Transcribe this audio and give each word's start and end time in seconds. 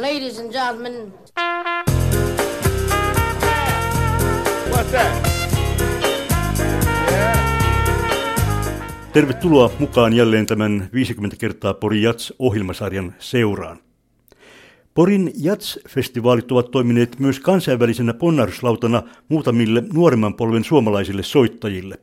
Ladies 0.00 0.38
and 0.38 0.52
gentlemen. 0.52 1.14
What's 4.70 4.90
that? 4.90 5.28
Tervetuloa 9.12 9.70
mukaan 9.78 10.12
jälleen 10.12 10.46
tämän 10.46 10.88
50 10.92 11.36
kertaa 11.36 11.74
Pori 11.74 12.02
Jats-ohjelmasarjan 12.02 13.14
seuraan. 13.18 13.78
Porin 14.94 15.32
Jats-festivaalit 15.34 16.52
ovat 16.52 16.70
toimineet 16.70 17.18
myös 17.18 17.40
kansainvälisenä 17.40 18.14
ponnahduslautana 18.14 19.02
muutamille 19.28 19.82
nuoremman 19.92 20.34
polven 20.34 20.64
suomalaisille 20.64 21.22
soittajille. 21.22 21.98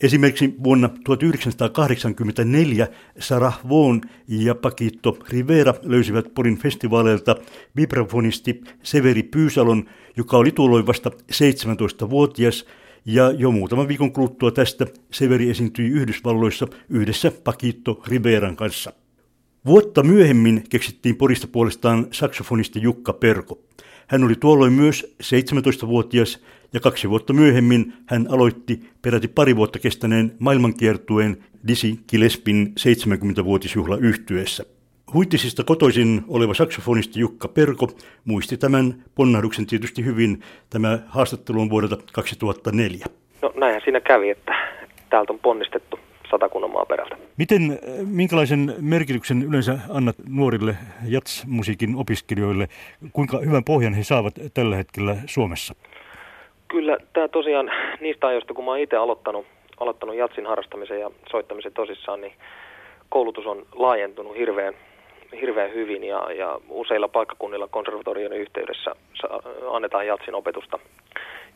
Esimerkiksi 0.00 0.54
vuonna 0.64 0.90
1984 1.04 2.88
Sarah 3.18 3.60
Vaughan 3.68 4.00
ja 4.28 4.54
Pakito 4.54 5.18
Rivera 5.28 5.74
löysivät 5.82 6.34
Porin 6.34 6.58
festivaaleilta 6.58 7.36
vibrafonisti 7.76 8.60
Severi 8.82 9.22
Pyysalon, 9.22 9.84
joka 10.16 10.36
oli 10.36 10.52
tuolloin 10.52 10.86
vasta 10.86 11.10
17-vuotias, 11.32 12.64
ja 13.04 13.30
jo 13.30 13.50
muutaman 13.50 13.88
viikon 13.88 14.12
kuluttua 14.12 14.50
tästä 14.50 14.86
Severi 15.10 15.50
esiintyi 15.50 15.88
Yhdysvalloissa 15.88 16.68
yhdessä 16.88 17.32
Pakito 17.44 18.02
Riveran 18.06 18.56
kanssa. 18.56 18.92
Vuotta 19.66 20.02
myöhemmin 20.02 20.64
keksittiin 20.68 21.16
Porista 21.16 21.46
puolestaan 21.46 22.06
saksofonisti 22.10 22.82
Jukka 22.82 23.12
Perko. 23.12 23.58
Hän 24.06 24.24
oli 24.24 24.34
tuolloin 24.34 24.72
myös 24.72 25.16
17-vuotias 25.22 26.44
ja 26.72 26.80
kaksi 26.80 27.10
vuotta 27.10 27.32
myöhemmin 27.32 27.92
hän 28.06 28.26
aloitti 28.30 28.80
peräti 29.02 29.28
pari 29.28 29.56
vuotta 29.56 29.78
kestäneen 29.78 30.32
maailmankiertueen 30.38 31.36
Disi 31.68 32.00
Kilespin 32.06 32.74
70-vuotisjuhla 32.80 33.96
yhtyessä. 33.96 34.64
Huittisista 35.14 35.64
kotoisin 35.64 36.24
oleva 36.28 36.54
saksofonisti 36.54 37.20
Jukka 37.20 37.48
Perko 37.48 37.88
muisti 38.24 38.56
tämän 38.56 39.04
ponnahduksen 39.14 39.66
tietysti 39.66 40.04
hyvin. 40.04 40.42
Tämä 40.70 40.98
haastattelu 41.06 41.60
on 41.60 41.70
vuodelta 41.70 41.96
2004. 42.12 43.06
No 43.42 43.52
näinhän 43.56 43.82
siinä 43.84 44.00
kävi, 44.00 44.30
että 44.30 44.54
täältä 45.10 45.32
on 45.32 45.38
ponnistettu 45.38 45.98
satakunnan 46.30 46.70
maaperältä. 46.70 47.23
Miten, 47.38 47.78
minkälaisen 48.06 48.74
merkityksen 48.80 49.42
yleensä 49.42 49.78
annat 49.90 50.16
nuorille 50.28 50.76
jatsmusiikin 51.08 51.96
opiskelijoille? 51.96 52.68
Kuinka 53.12 53.38
hyvän 53.38 53.64
pohjan 53.64 53.94
he 53.94 54.04
saavat 54.04 54.34
tällä 54.54 54.76
hetkellä 54.76 55.16
Suomessa? 55.26 55.74
Kyllä 56.68 56.96
tämä 57.12 57.28
tosiaan 57.28 57.70
niistä 58.00 58.26
ajoista, 58.26 58.54
kun 58.54 58.64
mä 58.64 58.70
oon 58.70 58.80
itse 58.80 58.96
aloittanut, 58.96 59.46
aloittanut 59.80 60.16
jatsin 60.16 60.46
harrastamisen 60.46 61.00
ja 61.00 61.10
soittamisen 61.30 61.72
tosissaan, 61.72 62.20
niin 62.20 62.32
koulutus 63.08 63.46
on 63.46 63.66
laajentunut 63.72 64.36
hirveän, 64.36 64.74
hirveän 65.40 65.74
hyvin 65.74 66.04
ja, 66.04 66.32
ja 66.32 66.60
useilla 66.68 67.08
paikkakunnilla 67.08 67.68
konservatorion 67.68 68.32
yhteydessä 68.32 68.90
annetaan 69.70 70.06
jatsin 70.06 70.34
opetusta. 70.34 70.78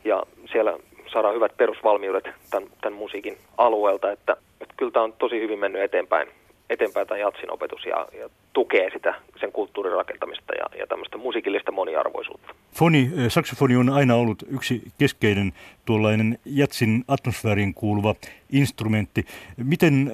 Ja 0.05 0.23
siellä 0.51 0.77
saadaan 1.13 1.35
hyvät 1.35 1.57
perusvalmiudet 1.57 2.23
tämän, 2.51 2.69
tämän 2.81 2.99
musiikin 2.99 3.37
alueelta, 3.57 4.11
että 4.11 4.37
kyllä 4.79 4.91
tämä 4.91 5.03
on 5.03 5.13
tosi 5.13 5.39
hyvin 5.39 5.59
mennyt 5.59 5.81
eteenpäin, 5.81 6.27
eteenpäin 6.69 7.07
tämä 7.07 7.17
jatsin 7.17 7.51
opetus 7.51 7.85
ja, 7.85 8.07
ja 8.19 8.29
tukee 8.53 8.89
sitä 8.93 9.13
sen 9.39 9.51
kulttuurin 9.51 9.93
rakentamista 9.93 10.53
ja, 10.55 10.65
ja 10.79 10.87
tämmöistä 10.87 11.17
musiikillista 11.17 11.71
moniarvoisuutta. 11.71 12.55
Foni, 12.71 13.09
saksofoni 13.27 13.75
on 13.75 13.89
aina 13.89 14.15
ollut 14.15 14.43
yksi 14.53 14.81
keskeinen 14.99 15.51
tuollainen 15.85 16.37
jatsin 16.45 17.03
atmosfääriin 17.07 17.73
kuuluva 17.73 18.15
instrumentti. 18.51 19.25
Miten 19.57 20.11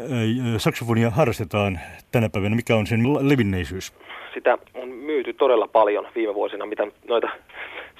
saksofonia 0.57 1.09
harrastetaan 1.09 1.79
tänä 2.11 2.29
päivänä? 2.29 2.55
Mikä 2.55 2.75
on 2.75 2.87
sen 2.87 3.29
levinneisyys? 3.29 3.93
Sitä 4.33 4.57
on 4.73 4.89
myyty 4.89 5.33
todella 5.33 5.67
paljon 5.67 6.07
viime 6.15 6.33
vuosina, 6.33 6.65
mitä 6.65 6.87
noita 7.07 7.29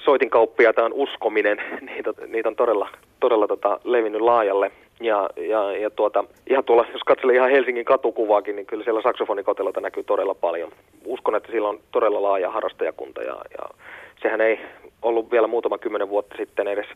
soitinkauppiaita 0.04 0.84
on 0.84 0.92
uskominen. 0.92 1.58
Niitä, 1.88 2.12
niitä 2.26 2.48
on 2.48 2.56
todella, 2.56 2.88
todella 3.20 3.46
tota, 3.46 3.80
levinnyt 3.84 4.20
laajalle. 4.20 4.70
Ja, 5.00 5.30
ja, 5.36 5.72
ja 5.76 5.90
tuota, 5.90 6.24
ihan 6.50 6.64
tuolla, 6.64 6.86
jos 6.92 7.02
katselee 7.02 7.36
ihan 7.36 7.50
Helsingin 7.50 7.84
katukuvaakin, 7.84 8.56
niin 8.56 8.66
kyllä 8.66 8.84
siellä 8.84 9.02
saksofonikoteloita 9.02 9.80
näkyy 9.80 10.04
todella 10.04 10.34
paljon. 10.34 10.72
Uskon, 11.04 11.36
että 11.36 11.52
sillä 11.52 11.68
on 11.68 11.80
todella 11.92 12.22
laaja 12.22 12.50
harrastajakunta 12.50 13.22
ja, 13.22 13.36
ja 13.58 13.68
sehän 14.22 14.40
ei 14.40 14.60
ollut 15.02 15.30
vielä 15.30 15.46
muutama 15.46 15.78
kymmenen 15.78 16.08
vuotta 16.08 16.36
sitten 16.36 16.68
edes 16.68 16.86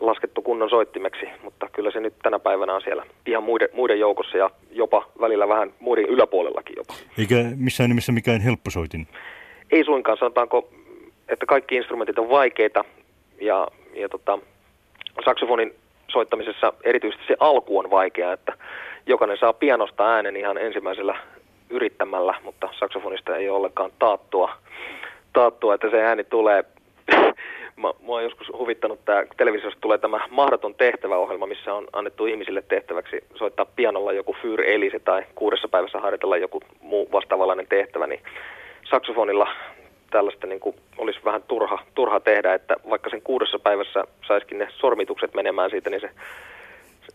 laskettu 0.00 0.42
kunnon 0.42 0.70
soittimeksi, 0.70 1.26
mutta 1.42 1.68
kyllä 1.72 1.90
se 1.90 2.00
nyt 2.00 2.14
tänä 2.22 2.38
päivänä 2.38 2.74
on 2.74 2.82
siellä 2.82 3.06
ihan 3.26 3.42
muiden, 3.42 3.68
muiden 3.72 4.00
joukossa 4.00 4.38
ja 4.38 4.50
jopa 4.70 5.08
välillä 5.20 5.48
vähän 5.48 5.72
muiden 5.80 6.04
yläpuolellakin 6.04 6.76
jopa. 6.76 6.94
Eikä 7.18 7.34
missään 7.56 7.90
nimessä 7.90 8.12
mikään 8.12 8.40
helpposoitin? 8.40 9.06
Ei 9.70 9.84
suinkaan, 9.84 10.18
sanotaanko, 10.18 10.68
että 11.28 11.46
kaikki 11.46 11.74
instrumentit 11.76 12.18
on 12.18 12.28
vaikeita 12.28 12.84
ja, 13.40 13.68
ja 13.94 14.08
tota, 14.08 14.38
saksofonin 15.24 15.74
soittamisessa 16.08 16.72
erityisesti 16.84 17.26
se 17.26 17.36
alku 17.40 17.78
on 17.78 17.90
vaikea, 17.90 18.32
että 18.32 18.52
jokainen 19.06 19.38
saa 19.38 19.52
pianosta 19.52 20.14
äänen 20.14 20.36
ihan 20.36 20.58
ensimmäisellä 20.58 21.16
yrittämällä, 21.70 22.34
mutta 22.42 22.68
saksofonista 22.78 23.36
ei 23.36 23.48
ole 23.48 23.56
ollenkaan 23.56 23.90
taattua, 23.98 24.52
taattua 25.32 25.74
että 25.74 25.90
se 25.90 26.02
ääni 26.02 26.24
tulee. 26.24 26.64
Mä, 27.76 27.92
mua 28.00 28.16
on 28.16 28.22
joskus 28.22 28.48
huvittanut 28.58 29.04
tämä, 29.04 29.24
televisiossa 29.36 29.80
tulee 29.80 29.98
tämä 29.98 30.20
mahdoton 30.30 30.74
tehtäväohjelma, 30.74 31.46
missä 31.46 31.74
on 31.74 31.86
annettu 31.92 32.26
ihmisille 32.26 32.62
tehtäväksi 32.62 33.24
soittaa 33.34 33.66
pianolla 33.76 34.12
joku 34.12 34.36
Fyr 34.42 34.60
Elise 34.60 34.98
tai 34.98 35.22
kuudessa 35.34 35.68
päivässä 35.68 36.00
harjoitella 36.00 36.36
joku 36.36 36.60
muu 36.80 37.08
vastaavallainen 37.12 37.66
tehtävä, 37.66 38.06
niin 38.06 38.20
saksofonilla 38.90 39.48
tällaista 40.14 40.46
niin 40.46 40.60
kuin 40.60 40.76
olisi 40.98 41.20
vähän 41.24 41.42
turha, 41.42 41.78
turha 41.94 42.20
tehdä, 42.20 42.54
että 42.54 42.76
vaikka 42.90 43.10
sen 43.10 43.22
kuudessa 43.22 43.58
päivässä 43.58 44.04
saisikin 44.26 44.58
ne 44.58 44.68
sormitukset 44.70 45.34
menemään 45.34 45.70
siitä, 45.70 45.90
niin 45.90 46.00
se 46.00 46.10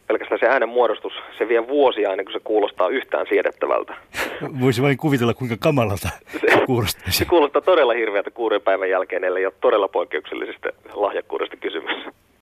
pelkästään 0.08 0.40
se 0.40 0.48
äänen 0.48 0.70
muodostus, 0.70 1.14
se 1.38 1.48
vie 1.48 1.68
vuosia 1.68 2.12
ennen 2.12 2.26
kuin 2.26 2.34
se 2.34 2.40
kuulostaa 2.44 2.90
yhtään 2.90 3.26
siedettävältä. 3.30 3.94
Voisi 4.62 4.82
vain 4.82 4.98
kuvitella, 4.98 5.34
kuinka 5.34 5.56
kamalalta 5.60 6.10
se 6.32 6.66
kuulostaa. 6.66 7.04
Se 7.10 7.26
kuulostaa 7.26 7.62
todella 7.62 7.94
hirveältä 7.94 8.32
kuuden 8.32 8.62
päivän 8.62 8.90
jälkeen, 8.90 9.24
ellei 9.24 9.46
ole 9.46 9.54
todella 9.62 9.88
poikkeuksellisesta 9.88 10.70
lahjakkuudesta 10.94 11.58
kysymys. 11.58 11.96